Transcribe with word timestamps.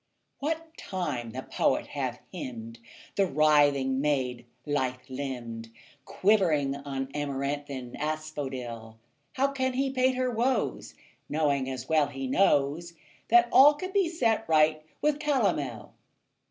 What 0.39 0.75
time 0.79 1.29
the 1.29 1.43
poet 1.43 1.85
hath 1.85 2.21
hymned 2.33 2.79
The 3.17 3.27
writhing 3.27 4.01
maid, 4.01 4.47
lithe 4.65 4.95
limbed, 5.09 5.69
Quivering 6.05 6.75
on 6.75 7.05
amaranthine 7.13 7.95
asphodel, 7.97 8.97
How 9.33 9.49
can 9.51 9.73
he 9.73 9.91
paint 9.91 10.15
her 10.15 10.31
woes, 10.31 10.95
Knowing, 11.29 11.69
as 11.69 11.87
well 11.87 12.07
he 12.07 12.25
knows, 12.25 12.95
That 13.27 13.47
all 13.51 13.75
can 13.75 13.91
be 13.91 14.09
set 14.09 14.49
right 14.49 14.81
with 15.03 15.19
calomel? 15.19 15.91